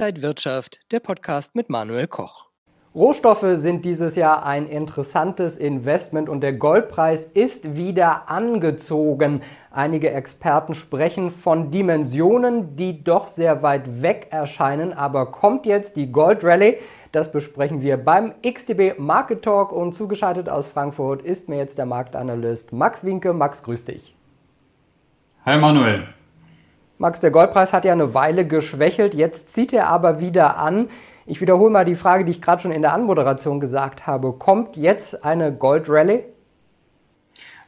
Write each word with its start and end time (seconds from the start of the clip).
Inside 0.00 0.22
Wirtschaft, 0.22 0.80
der 0.92 1.00
Podcast 1.00 1.54
mit 1.54 1.68
Manuel 1.68 2.06
Koch. 2.06 2.46
Rohstoffe 2.94 3.44
sind 3.56 3.84
dieses 3.84 4.16
Jahr 4.16 4.46
ein 4.46 4.66
interessantes 4.66 5.58
Investment 5.58 6.30
und 6.30 6.40
der 6.40 6.54
Goldpreis 6.54 7.24
ist 7.24 7.76
wieder 7.76 8.30
angezogen. 8.30 9.42
Einige 9.70 10.10
Experten 10.10 10.72
sprechen 10.72 11.28
von 11.28 11.70
Dimensionen, 11.70 12.76
die 12.76 13.04
doch 13.04 13.28
sehr 13.28 13.62
weit 13.62 14.00
weg 14.00 14.28
erscheinen. 14.30 14.94
Aber 14.94 15.32
kommt 15.32 15.66
jetzt 15.66 15.96
die 15.96 16.10
Gold 16.10 16.44
Rally? 16.44 16.78
Das 17.12 17.30
besprechen 17.30 17.82
wir 17.82 17.98
beim 17.98 18.32
XTB 18.40 18.98
Market 18.98 19.42
Talk 19.42 19.70
und 19.70 19.92
zugeschaltet 19.92 20.48
aus 20.48 20.66
Frankfurt 20.66 21.20
ist 21.20 21.50
mir 21.50 21.58
jetzt 21.58 21.76
der 21.76 21.84
Marktanalyst 21.84 22.72
Max 22.72 23.04
Winke. 23.04 23.34
Max, 23.34 23.62
grüß 23.62 23.84
dich. 23.84 24.16
Hi 25.44 25.58
Manuel. 25.58 26.08
Max, 27.00 27.20
der 27.20 27.30
Goldpreis 27.30 27.72
hat 27.72 27.86
ja 27.86 27.94
eine 27.94 28.12
Weile 28.12 28.46
geschwächelt, 28.46 29.14
jetzt 29.14 29.54
zieht 29.54 29.72
er 29.72 29.88
aber 29.88 30.20
wieder 30.20 30.58
an. 30.58 30.90
Ich 31.24 31.40
wiederhole 31.40 31.70
mal 31.70 31.86
die 31.86 31.94
Frage, 31.94 32.26
die 32.26 32.32
ich 32.32 32.42
gerade 32.42 32.60
schon 32.60 32.72
in 32.72 32.82
der 32.82 32.92
Anmoderation 32.92 33.58
gesagt 33.58 34.06
habe. 34.06 34.34
Kommt 34.34 34.76
jetzt 34.76 35.24
eine 35.24 35.50
Goldrallye? 35.50 36.24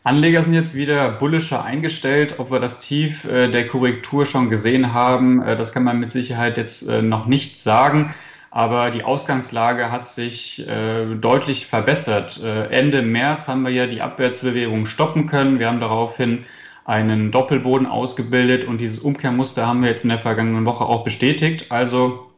Anleger 0.05 0.43
sind 0.43 0.53
jetzt 0.53 0.75
wieder 0.75 1.13
bullischer 1.13 1.65
eingestellt. 1.65 2.41
Ob 2.41 2.51
wir 2.51 2.61
das 2.61 2.81
Tief 2.81 3.25
äh, 3.25 3.49
der 3.49 3.67
Korrektur 3.67 4.27
schon 4.27 4.51
gesehen 4.51 4.93
haben, 4.93 5.41
äh, 5.41 5.57
das 5.57 5.73
kann 5.73 5.85
man 5.85 5.99
mit 5.99 6.13
Sicherheit 6.13 6.59
jetzt 6.59 6.87
äh, 6.87 7.01
noch 7.01 7.25
nicht 7.25 7.59
sagen. 7.59 8.13
Aber 8.51 8.91
die 8.91 9.03
Ausgangslage 9.03 9.91
hat 9.91 10.05
sich 10.05 10.67
deutlich 10.67 11.67
verbessert. 11.67 12.39
Ende 12.69 13.01
März 13.01 13.49
haben 13.49 13.63
wir 13.63 13.71
ja 13.71 13.87
die 13.87 14.03
Abwärtsbewegung 14.03 14.85
stoppen 14.85 15.25
können. 15.25 15.59
Wir 15.59 15.69
haben 15.69 15.81
daraufhin 15.81 16.45
einen 16.85 17.31
Doppelboden 17.31 17.87
ausgebildet 17.87 18.65
und 18.65 18.81
dieses 18.81 18.99
Umkehrmuster 18.99 19.67
haben 19.67 19.83
wir 19.83 19.89
jetzt 19.89 20.05
in 20.05 20.11
der 20.11 20.19
vergangenen 20.19 20.67
Woche 20.67 20.85
auch 20.85 21.05
bestätigt. 21.05 21.67
Also 21.71 22.31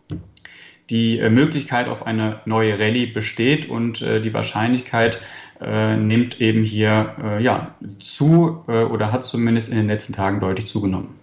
die 0.90 1.18
äh, 1.18 1.30
Möglichkeit 1.30 1.88
auf 1.88 2.06
eine 2.06 2.40
neue 2.44 2.78
Rallye 2.78 3.06
besteht 3.06 3.68
und 3.68 4.02
äh, 4.02 4.20
die 4.20 4.34
Wahrscheinlichkeit 4.34 5.18
äh, 5.60 5.96
nimmt 5.96 6.40
eben 6.40 6.62
hier 6.62 7.14
äh, 7.22 7.42
ja, 7.42 7.74
zu 7.98 8.64
äh, 8.68 8.82
oder 8.82 9.12
hat 9.12 9.24
zumindest 9.24 9.70
in 9.70 9.76
den 9.76 9.86
letzten 9.86 10.12
Tagen 10.12 10.40
deutlich 10.40 10.66
zugenommen. 10.66 11.18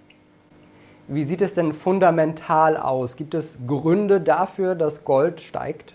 Wie 1.07 1.23
sieht 1.23 1.41
es 1.41 1.53
denn 1.53 1.73
fundamental 1.73 2.77
aus? 2.77 3.17
Gibt 3.17 3.33
es 3.33 3.59
Gründe 3.67 4.21
dafür, 4.21 4.75
dass 4.75 5.03
Gold 5.03 5.41
steigt? 5.41 5.93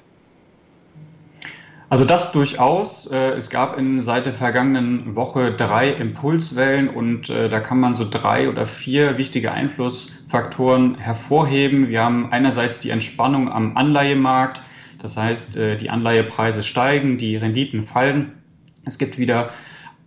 Also 1.88 2.04
das 2.04 2.32
durchaus. 2.32 3.06
Äh, 3.06 3.32
es 3.32 3.48
gab 3.48 3.78
in, 3.78 4.00
seit 4.02 4.26
der 4.26 4.32
vergangenen 4.32 5.14
Woche 5.14 5.52
drei 5.52 5.90
Impulswellen 5.90 6.88
und 6.88 7.30
äh, 7.30 7.48
da 7.48 7.60
kann 7.60 7.78
man 7.78 7.94
so 7.94 8.08
drei 8.08 8.48
oder 8.48 8.66
vier 8.66 9.18
wichtige 9.18 9.52
Einflussfaktoren 9.52 10.96
hervorheben. 10.98 11.88
Wir 11.88 12.02
haben 12.02 12.32
einerseits 12.32 12.80
die 12.80 12.90
Entspannung 12.90 13.52
am 13.52 13.76
Anleihemarkt. 13.76 14.62
Das 15.00 15.16
heißt, 15.16 15.56
äh, 15.56 15.76
die 15.76 15.90
Anleihepreise 15.90 16.64
steigen, 16.64 17.18
die 17.18 17.36
Renditen 17.36 17.84
fallen. 17.84 18.42
Es 18.84 18.98
gibt 18.98 19.18
wieder 19.18 19.50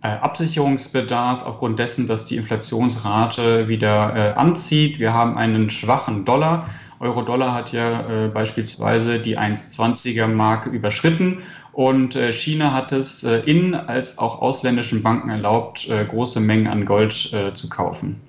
Absicherungsbedarf 0.02 1.42
aufgrund 1.42 1.78
dessen, 1.78 2.06
dass 2.06 2.24
die 2.24 2.36
Inflationsrate 2.36 3.68
wieder 3.68 4.38
anzieht. 4.38 4.98
Wir 4.98 5.12
haben 5.12 5.36
einen 5.36 5.68
schwachen 5.68 6.24
Dollar. 6.24 6.70
Euro-Dollar 7.00 7.54
hat 7.54 7.72
ja 7.72 8.28
beispielsweise 8.28 9.18
die 9.18 9.38
1,20er 9.38 10.26
Marke 10.26 10.68
überschritten 10.68 11.42
und 11.72 12.16
äh, 12.16 12.32
China 12.32 12.74
hat 12.74 12.92
es 12.92 13.24
äh, 13.24 13.38
in 13.38 13.74
als 13.74 14.18
auch 14.18 14.42
ausländischen 14.42 15.02
Banken 15.02 15.30
erlaubt, 15.30 15.88
äh, 15.88 16.04
große 16.04 16.40
Mengen 16.40 16.66
an 16.66 16.84
Gold 16.84 17.12
zu 17.54 17.68
kaufen. 17.68 18.20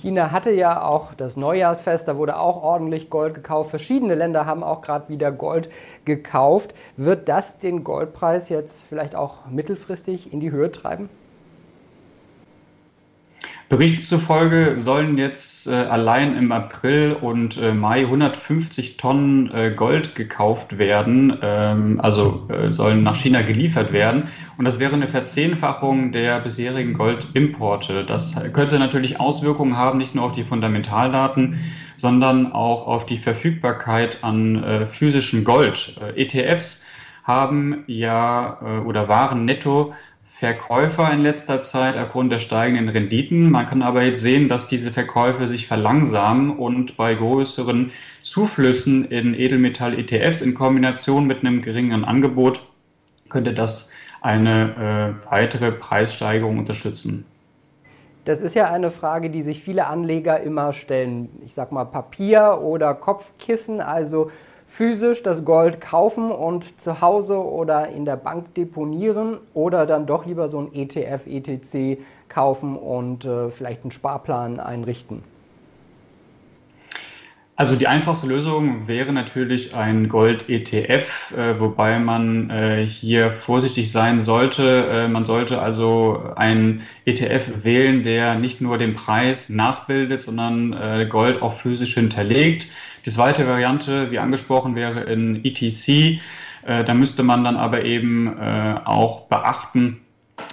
China 0.00 0.30
hatte 0.30 0.52
ja 0.52 0.82
auch 0.84 1.14
das 1.14 1.36
Neujahrsfest, 1.36 2.06
da 2.06 2.16
wurde 2.16 2.38
auch 2.38 2.62
ordentlich 2.62 3.10
Gold 3.10 3.34
gekauft. 3.34 3.70
Verschiedene 3.70 4.14
Länder 4.14 4.46
haben 4.46 4.62
auch 4.62 4.80
gerade 4.80 5.08
wieder 5.08 5.32
Gold 5.32 5.70
gekauft. 6.04 6.74
Wird 6.96 7.28
das 7.28 7.58
den 7.58 7.82
Goldpreis 7.82 8.48
jetzt 8.48 8.84
vielleicht 8.88 9.16
auch 9.16 9.46
mittelfristig 9.50 10.32
in 10.32 10.38
die 10.38 10.52
Höhe 10.52 10.70
treiben? 10.70 11.08
Berichten 13.68 14.00
zufolge 14.00 14.78
sollen 14.78 15.18
jetzt 15.18 15.66
äh, 15.66 15.74
allein 15.74 16.38
im 16.38 16.52
April 16.52 17.12
und 17.12 17.58
äh, 17.58 17.74
Mai 17.74 18.00
150 18.00 18.96
Tonnen 18.96 19.52
äh, 19.52 19.72
Gold 19.76 20.14
gekauft 20.14 20.78
werden, 20.78 21.36
ähm, 21.42 22.00
also 22.00 22.48
äh, 22.48 22.70
sollen 22.70 23.02
nach 23.02 23.16
China 23.16 23.42
geliefert 23.42 23.92
werden. 23.92 24.28
Und 24.56 24.64
das 24.64 24.78
wäre 24.78 24.94
eine 24.94 25.06
Verzehnfachung 25.06 26.12
der 26.12 26.40
bisherigen 26.40 26.94
Goldimporte. 26.94 28.06
Das 28.06 28.34
könnte 28.54 28.78
natürlich 28.78 29.20
Auswirkungen 29.20 29.76
haben, 29.76 29.98
nicht 29.98 30.14
nur 30.14 30.24
auf 30.24 30.32
die 30.32 30.44
Fundamentaldaten, 30.44 31.60
sondern 31.94 32.52
auch 32.52 32.86
auf 32.86 33.04
die 33.04 33.18
Verfügbarkeit 33.18 34.24
an 34.24 34.64
äh, 34.64 34.86
physischem 34.86 35.44
Gold. 35.44 35.94
Äh, 36.00 36.22
ETFs 36.22 36.84
haben 37.22 37.84
ja 37.86 38.80
oder 38.86 39.06
waren 39.10 39.44
netto 39.44 39.92
Verkäufer 40.28 41.10
in 41.12 41.22
letzter 41.22 41.62
Zeit 41.62 41.96
aufgrund 41.96 42.30
der 42.30 42.38
steigenden 42.38 42.90
Renditen. 42.90 43.50
Man 43.50 43.66
kann 43.66 43.82
aber 43.82 44.02
jetzt 44.02 44.20
sehen, 44.20 44.48
dass 44.48 44.66
diese 44.66 44.92
Verkäufe 44.92 45.48
sich 45.48 45.66
verlangsamen 45.66 46.50
und 46.50 46.96
bei 46.96 47.14
größeren 47.14 47.90
Zuflüssen 48.22 49.06
in 49.06 49.34
Edelmetall-ETFs 49.34 50.42
in 50.42 50.54
Kombination 50.54 51.26
mit 51.26 51.40
einem 51.40 51.62
geringeren 51.62 52.04
Angebot 52.04 52.60
könnte 53.30 53.52
das 53.52 53.90
eine 54.20 55.16
äh, 55.24 55.30
weitere 55.30 55.72
Preissteigerung 55.72 56.58
unterstützen. 56.58 57.24
Das 58.24 58.40
ist 58.40 58.54
ja 58.54 58.70
eine 58.70 58.90
Frage, 58.90 59.30
die 59.30 59.42
sich 59.42 59.62
viele 59.62 59.86
Anleger 59.86 60.40
immer 60.40 60.74
stellen. 60.74 61.30
Ich 61.44 61.54
sag 61.54 61.72
mal 61.72 61.86
Papier 61.86 62.60
oder 62.62 62.94
Kopfkissen, 62.94 63.80
also 63.80 64.30
physisch 64.68 65.22
das 65.22 65.44
Gold 65.44 65.80
kaufen 65.80 66.30
und 66.30 66.80
zu 66.80 67.00
Hause 67.00 67.42
oder 67.42 67.88
in 67.88 68.04
der 68.04 68.16
Bank 68.16 68.54
deponieren 68.54 69.38
oder 69.54 69.86
dann 69.86 70.06
doch 70.06 70.26
lieber 70.26 70.48
so 70.48 70.58
ein 70.60 70.72
ETF, 70.74 71.26
ETC 71.26 71.98
kaufen 72.28 72.76
und 72.76 73.24
äh, 73.24 73.48
vielleicht 73.48 73.82
einen 73.82 73.90
Sparplan 73.90 74.60
einrichten? 74.60 75.24
Also 77.58 77.74
die 77.74 77.88
einfachste 77.88 78.28
Lösung 78.28 78.86
wäre 78.86 79.12
natürlich 79.12 79.74
ein 79.74 80.08
Gold-ETF, 80.08 81.34
äh, 81.36 81.58
wobei 81.58 81.98
man 81.98 82.50
äh, 82.50 82.86
hier 82.86 83.32
vorsichtig 83.32 83.90
sein 83.90 84.20
sollte. 84.20 84.86
Äh, 84.86 85.08
man 85.08 85.24
sollte 85.24 85.60
also 85.60 86.22
einen 86.36 86.82
ETF 87.04 87.64
wählen, 87.64 88.04
der 88.04 88.36
nicht 88.36 88.60
nur 88.60 88.78
den 88.78 88.94
Preis 88.94 89.48
nachbildet, 89.48 90.22
sondern 90.22 90.72
äh, 90.72 91.06
Gold 91.10 91.42
auch 91.42 91.54
physisch 91.54 91.94
hinterlegt. 91.94 92.68
Die 93.04 93.10
zweite 93.10 93.48
Variante, 93.48 94.12
wie 94.12 94.20
angesprochen, 94.20 94.76
wäre 94.76 95.00
in 95.00 95.44
ETC. 95.44 95.88
Äh, 96.64 96.84
da 96.84 96.94
müsste 96.94 97.24
man 97.24 97.42
dann 97.42 97.56
aber 97.56 97.84
eben 97.84 98.38
äh, 98.38 98.76
auch 98.84 99.22
beachten, 99.22 100.00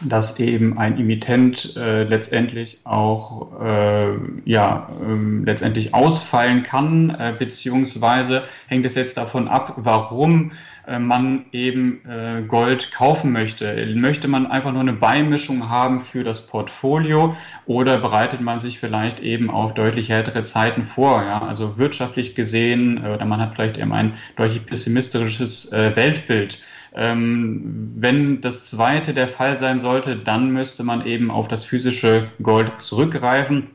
dass 0.03 0.39
eben 0.39 0.77
ein 0.77 0.99
Emittent 0.99 1.75
äh, 1.77 2.03
letztendlich 2.03 2.81
auch 2.83 3.61
äh, 3.61 4.15
ja 4.45 4.89
äh, 5.01 5.45
letztendlich 5.45 5.93
ausfallen 5.93 6.63
kann, 6.63 7.09
äh, 7.11 7.33
beziehungsweise 7.37 8.43
hängt 8.67 8.85
es 8.85 8.95
jetzt 8.95 9.17
davon 9.17 9.47
ab, 9.47 9.73
warum 9.77 10.51
äh, 10.87 10.99
man 10.99 11.45
eben 11.51 12.01
äh, 12.05 12.43
Gold 12.47 12.91
kaufen 12.91 13.31
möchte. 13.31 13.85
Möchte 13.95 14.27
man 14.27 14.47
einfach 14.47 14.71
nur 14.71 14.81
eine 14.81 14.93
Beimischung 14.93 15.69
haben 15.69 15.99
für 15.99 16.23
das 16.23 16.45
Portfolio 16.45 17.35
oder 17.65 17.97
bereitet 17.97 18.41
man 18.41 18.59
sich 18.59 18.79
vielleicht 18.79 19.19
eben 19.19 19.49
auf 19.49 19.73
deutlich 19.73 20.09
härtere 20.09 20.43
Zeiten 20.43 20.83
vor? 20.83 21.23
Ja? 21.23 21.41
Also 21.41 21.77
wirtschaftlich 21.77 22.35
gesehen 22.35 23.03
äh, 23.03 23.09
oder 23.09 23.25
man 23.25 23.39
hat 23.39 23.55
vielleicht 23.55 23.77
eben 23.77 23.93
ein 23.93 24.13
deutlich 24.35 24.65
pessimistisches 24.65 25.71
äh, 25.71 25.95
Weltbild. 25.95 26.59
Ähm, 26.95 27.93
wenn 27.97 28.39
das 28.39 28.65
zweite 28.65 29.13
der 29.13 29.27
Fall 29.27 29.57
sein 29.57 29.79
sollte, 29.79 30.15
dann 30.15 30.51
müsste 30.51 30.83
man 30.83 31.05
eben 31.05 31.29
auf 31.29 31.47
das 31.49 31.65
physische 31.65 32.23
Gold 32.41 32.71
zurückgreifen. 32.81 33.67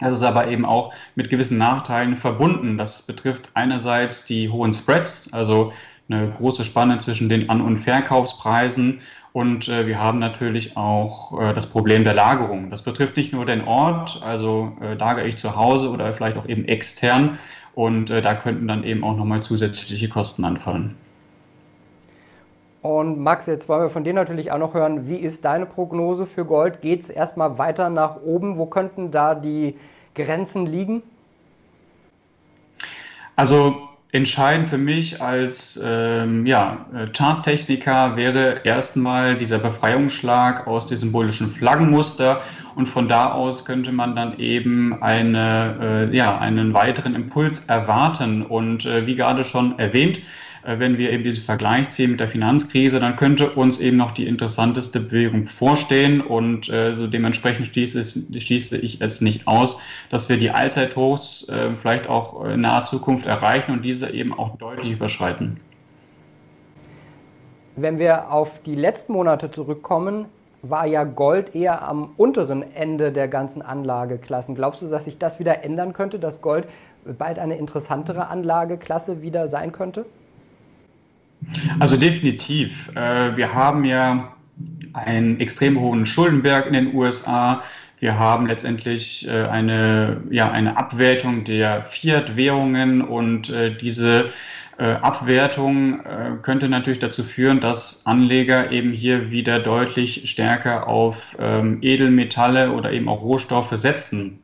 Das 0.00 0.12
ist 0.12 0.22
aber 0.22 0.48
eben 0.48 0.64
auch 0.64 0.92
mit 1.14 1.30
gewissen 1.30 1.56
Nachteilen 1.56 2.16
verbunden. 2.16 2.76
Das 2.76 3.02
betrifft 3.02 3.50
einerseits 3.54 4.24
die 4.24 4.48
hohen 4.48 4.72
Spreads, 4.72 5.32
also 5.32 5.72
eine 6.08 6.30
große 6.30 6.64
Spanne 6.64 6.98
zwischen 6.98 7.28
den 7.28 7.48
An- 7.48 7.60
und 7.60 7.78
Verkaufspreisen. 7.78 9.00
Und 9.32 9.68
äh, 9.68 9.86
wir 9.86 10.00
haben 10.00 10.18
natürlich 10.18 10.76
auch 10.76 11.40
äh, 11.40 11.54
das 11.54 11.66
Problem 11.66 12.04
der 12.04 12.14
Lagerung. 12.14 12.70
Das 12.70 12.82
betrifft 12.82 13.16
nicht 13.16 13.32
nur 13.32 13.46
den 13.46 13.62
Ort, 13.62 14.20
also 14.24 14.76
äh, 14.80 14.94
lagere 14.94 15.26
ich 15.26 15.36
zu 15.36 15.56
Hause 15.56 15.90
oder 15.90 16.12
vielleicht 16.12 16.36
auch 16.36 16.48
eben 16.48 16.64
extern. 16.64 17.38
Und 17.74 18.10
äh, 18.10 18.20
da 18.20 18.34
könnten 18.34 18.68
dann 18.68 18.84
eben 18.84 19.04
auch 19.04 19.16
nochmal 19.16 19.42
zusätzliche 19.42 20.08
Kosten 20.08 20.44
anfallen. 20.44 20.96
Und 22.84 23.18
Max, 23.18 23.46
jetzt 23.46 23.66
wollen 23.70 23.80
wir 23.80 23.88
von 23.88 24.04
dir 24.04 24.12
natürlich 24.12 24.52
auch 24.52 24.58
noch 24.58 24.74
hören, 24.74 25.08
wie 25.08 25.16
ist 25.16 25.46
deine 25.46 25.64
Prognose 25.64 26.26
für 26.26 26.44
Gold? 26.44 26.82
Geht 26.82 27.00
es 27.00 27.08
erstmal 27.08 27.56
weiter 27.56 27.88
nach 27.88 28.20
oben? 28.20 28.58
Wo 28.58 28.66
könnten 28.66 29.10
da 29.10 29.34
die 29.34 29.78
Grenzen 30.14 30.66
liegen? 30.66 31.02
Also 33.36 33.88
Entscheidend 34.14 34.68
für 34.68 34.78
mich 34.78 35.20
als 35.20 35.80
ähm, 35.84 36.46
ja, 36.46 36.86
Charttechniker 37.12 38.14
wäre 38.14 38.60
erstmal 38.62 39.36
dieser 39.36 39.58
Befreiungsschlag 39.58 40.68
aus 40.68 40.86
diesem 40.86 41.10
bullischen 41.10 41.48
Flaggenmuster 41.48 42.40
und 42.76 42.86
von 42.86 43.08
da 43.08 43.32
aus 43.32 43.64
könnte 43.64 43.90
man 43.90 44.14
dann 44.14 44.38
eben 44.38 45.02
eine, 45.02 46.10
äh, 46.12 46.16
ja, 46.16 46.38
einen 46.38 46.74
weiteren 46.74 47.16
Impuls 47.16 47.64
erwarten. 47.64 48.42
Und 48.42 48.86
äh, 48.86 49.04
wie 49.08 49.16
gerade 49.16 49.42
schon 49.42 49.80
erwähnt, 49.80 50.18
äh, 50.18 50.22
wenn 50.66 50.96
wir 50.96 51.10
eben 51.10 51.24
diesen 51.24 51.44
Vergleich 51.44 51.90
ziehen 51.90 52.12
mit 52.12 52.20
der 52.20 52.28
Finanzkrise, 52.28 52.98
dann 52.98 53.16
könnte 53.16 53.50
uns 53.50 53.80
eben 53.80 53.96
noch 53.96 54.12
die 54.12 54.26
interessanteste 54.26 55.00
Bewegung 55.00 55.46
vorstehen 55.46 56.20
und 56.20 56.70
äh, 56.72 56.94
so 56.94 57.06
dementsprechend 57.06 57.66
schließe, 57.66 58.00
es, 58.00 58.18
schließe 58.38 58.78
ich 58.78 59.00
es 59.00 59.20
nicht 59.20 59.46
aus, 59.46 59.78
dass 60.10 60.28
wir 60.28 60.38
die 60.38 60.50
Allzeithochs 60.50 61.48
äh, 61.48 61.74
vielleicht 61.76 62.08
auch 62.08 62.44
in 62.46 62.62
naher 62.62 62.84
Zukunft 62.84 63.26
erreichen 63.26 63.72
und 63.72 63.82
diese 63.82 64.10
eben 64.10 64.32
auch 64.32 64.56
deutlich 64.56 64.92
überschreiten. 64.92 65.60
Wenn 67.76 67.98
wir 67.98 68.30
auf 68.32 68.62
die 68.62 68.76
letzten 68.76 69.12
Monate 69.12 69.50
zurückkommen, 69.50 70.26
war 70.62 70.86
ja 70.86 71.04
Gold 71.04 71.54
eher 71.54 71.82
am 71.82 72.12
unteren 72.16 72.62
Ende 72.74 73.12
der 73.12 73.28
ganzen 73.28 73.60
Anlageklassen. 73.60 74.54
Glaubst 74.54 74.80
du, 74.80 74.86
dass 74.86 75.04
sich 75.04 75.18
das 75.18 75.38
wieder 75.38 75.62
ändern 75.62 75.92
könnte, 75.92 76.18
dass 76.18 76.40
Gold 76.40 76.66
bald 77.18 77.38
eine 77.38 77.58
interessantere 77.58 78.28
Anlageklasse 78.28 79.20
wieder 79.20 79.48
sein 79.48 79.72
könnte? 79.72 80.06
Also 81.78 81.96
definitiv. 81.96 82.90
Äh, 82.94 83.36
wir 83.36 83.52
haben 83.52 83.84
ja 83.84 84.34
einen 84.92 85.40
extrem 85.40 85.78
hohen 85.80 86.06
Schuldenberg 86.06 86.66
in 86.66 86.72
den 86.72 86.94
USA. 86.94 87.62
Wir 87.98 88.18
haben 88.18 88.46
letztendlich 88.46 89.26
äh, 89.28 89.44
eine, 89.44 90.22
ja, 90.30 90.50
eine 90.50 90.76
Abwertung 90.76 91.44
der 91.44 91.82
Fiat-Währungen 91.82 93.02
und 93.02 93.50
äh, 93.50 93.76
diese 93.76 94.30
Abwertung 94.76 96.00
könnte 96.42 96.68
natürlich 96.68 96.98
dazu 96.98 97.22
führen, 97.22 97.60
dass 97.60 98.04
Anleger 98.06 98.72
eben 98.72 98.90
hier 98.90 99.30
wieder 99.30 99.60
deutlich 99.60 100.28
stärker 100.28 100.88
auf 100.88 101.36
ähm, 101.38 101.78
Edelmetalle 101.80 102.72
oder 102.72 102.90
eben 102.90 103.08
auch 103.08 103.22
Rohstoffe 103.22 103.70
setzen. 103.74 104.40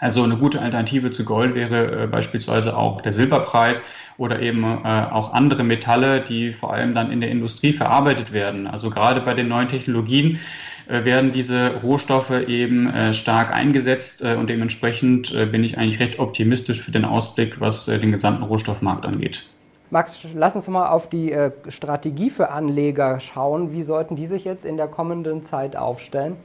Also 0.00 0.22
eine 0.22 0.38
gute 0.38 0.62
Alternative 0.62 1.10
zu 1.10 1.26
Gold 1.26 1.54
wäre 1.54 2.08
beispielsweise 2.08 2.74
auch 2.74 3.02
der 3.02 3.12
Silberpreis 3.12 3.82
oder 4.18 4.40
eben 4.40 4.64
äh, 4.64 4.86
auch 5.10 5.32
andere 5.32 5.64
Metalle, 5.64 6.20
die 6.20 6.52
vor 6.52 6.72
allem 6.72 6.94
dann 6.94 7.10
in 7.10 7.20
der 7.20 7.30
Industrie 7.30 7.72
verarbeitet 7.72 8.32
werden. 8.32 8.66
Also 8.66 8.90
gerade 8.90 9.20
bei 9.20 9.34
den 9.34 9.48
neuen 9.48 9.68
Technologien 9.68 10.40
äh, 10.88 11.04
werden 11.04 11.32
diese 11.32 11.74
Rohstoffe 11.82 12.30
eben 12.30 12.88
äh, 12.88 13.12
stark 13.14 13.52
eingesetzt 13.52 14.22
und 14.22 14.48
dementsprechend 14.48 15.34
bin 15.52 15.64
ich 15.64 15.78
eigentlich 15.78 16.00
recht 16.00 16.18
optimistisch 16.18 16.80
für 16.80 16.90
den 16.90 17.04
Ausblick, 17.04 17.60
was 17.60 17.86
den 17.86 18.12
gesamten 18.12 18.42
Rohstoffmarkt 18.42 19.04
angeht. 19.04 19.46
Max, 19.90 20.26
lass 20.34 20.56
uns 20.56 20.66
mal 20.68 20.88
auf 20.88 21.08
die 21.08 21.34
Strategie 21.68 22.30
für 22.30 22.50
Anleger 22.50 23.20
schauen. 23.20 23.72
Wie 23.72 23.82
sollten 23.82 24.16
die 24.16 24.26
sich 24.26 24.44
jetzt 24.44 24.64
in 24.64 24.76
der 24.76 24.88
kommenden 24.88 25.44
Zeit 25.44 25.76
aufstellen? 25.76 26.36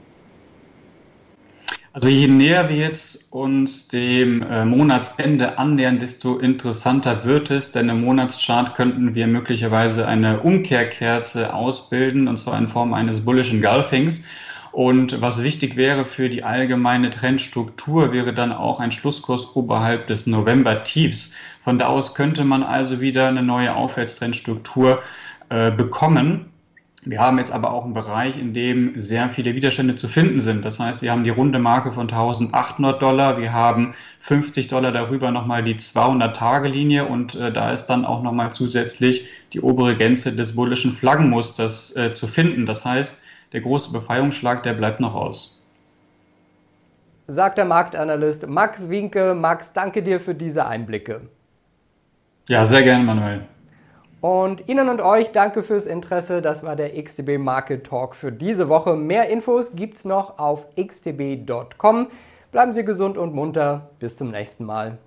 Also 1.94 2.08
je 2.08 2.28
näher 2.28 2.70
wir 2.70 2.78
jetzt 2.78 3.34
uns 3.34 3.90
dem 3.90 4.44
äh, 4.44 4.64
Monatsende 4.64 5.58
annähern, 5.58 6.00
desto 6.00 6.40
interessanter 6.40 7.26
wird 7.26 7.52
es, 7.52 7.74
denn 7.74 7.90
im 7.90 8.06
Monatschart 8.06 8.76
könnten 8.76 9.14
wir 9.14 9.28
möglicherweise 9.28 10.08
eine 10.08 10.40
Umkehrkerze 10.40 11.54
ausbilden, 11.54 12.30
und 12.30 12.38
zwar 12.38 12.58
in 12.58 12.70
Form 12.70 12.94
eines 12.94 13.26
Bullish 13.26 13.52
Engulfings. 13.52 14.24
Und 14.72 15.22
was 15.22 15.44
wichtig 15.44 15.76
wäre 15.76 16.06
für 16.06 16.30
die 16.30 16.46
allgemeine 16.46 17.10
Trendstruktur, 17.10 18.14
wäre 18.14 18.34
dann 18.34 18.54
auch 18.54 18.80
ein 18.80 18.94
Schlusskurs 18.94 19.54
oberhalb 19.58 20.08
des 20.08 20.28
November-Tiefs. 20.28 21.34
Von 21.62 21.78
da 21.78 21.88
aus 21.88 22.16
könnte 22.16 22.46
man 22.46 22.64
also 22.64 23.02
wieder 23.02 23.28
eine 23.28 23.44
neue 23.44 23.76
Aufwärtstrendstruktur 23.76 25.04
äh, 25.50 25.72
bekommen. 25.72 26.46
Wir 27.04 27.20
haben 27.20 27.40
jetzt 27.40 27.52
aber 27.52 27.72
auch 27.72 27.84
einen 27.84 27.94
Bereich, 27.94 28.38
in 28.38 28.54
dem 28.54 29.00
sehr 29.00 29.30
viele 29.30 29.56
Widerstände 29.56 29.96
zu 29.96 30.08
finden 30.08 30.40
sind. 30.40 30.66
Das 30.66 30.80
heißt, 30.80 31.02
wir 31.02 31.12
haben 31.12 31.24
die 31.24 31.32
runde 31.32 31.58
Marke 31.58 31.94
von 31.94 32.08
1800 32.08 33.02
Dollar, 33.02 33.40
wir 33.40 33.54
haben 33.54 33.96
50 34.20 34.68
Dollar 34.68 34.92
darüber 34.92 35.32
nochmal 35.32 35.64
die 35.64 35.76
200-Tage-Linie 35.76 37.06
und 37.06 37.34
äh, 37.34 37.52
da 37.52 37.72
ist 37.72 37.88
dann 37.88 38.06
auch 38.06 38.22
nochmal 38.22 38.54
zusätzlich 38.54 39.28
die 39.54 39.62
obere 39.62 39.96
Grenze 39.96 40.36
des 40.36 40.56
bullischen 40.56 40.92
Flaggenmusters 40.92 41.96
äh, 41.96 42.12
zu 42.12 42.28
finden. 42.28 42.68
Das 42.68 42.86
heißt, 42.86 43.24
der 43.54 43.62
große 43.62 43.92
Befreiungsschlag, 43.92 44.62
der 44.62 44.74
bleibt 44.74 45.00
noch 45.00 45.16
aus. 45.16 45.66
Sagt 47.26 47.58
der 47.58 47.66
Marktanalyst 47.66 48.46
Max 48.48 48.90
Winke. 48.90 49.34
Max, 49.34 49.74
danke 49.74 50.04
dir 50.04 50.20
für 50.20 50.36
diese 50.36 50.68
Einblicke. 50.68 51.22
Ja, 52.48 52.64
sehr 52.64 52.84
gerne, 52.84 53.04
Manuel. 53.04 53.46
Und 54.22 54.70
Ihnen 54.70 54.88
und 54.88 55.02
euch 55.02 55.32
danke 55.32 55.64
fürs 55.64 55.88
Interesse. 55.88 56.44
Das 56.44 56.64
war 56.64 56.76
der 56.76 57.02
XTB 57.02 57.40
Market 57.40 57.88
Talk 57.88 58.16
für 58.16 58.32
diese 58.32 58.70
Woche. 58.70 58.96
Mehr 58.96 59.30
Infos 59.30 59.72
gibt's 59.76 60.06
noch 60.06 60.38
auf 60.38 60.68
xtb.com. 60.76 62.08
Bleiben 62.52 62.74
Sie 62.74 62.86
gesund 62.86 63.18
und 63.18 63.34
munter. 63.34 63.90
Bis 63.98 64.16
zum 64.16 64.30
nächsten 64.30 64.64
Mal. 64.64 65.00